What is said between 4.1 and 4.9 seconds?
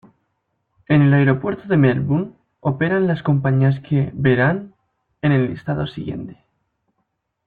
verán